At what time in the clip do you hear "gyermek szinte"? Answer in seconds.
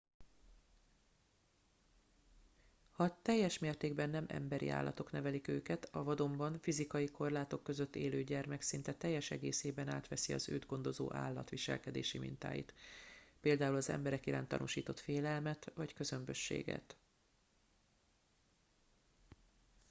8.23-8.93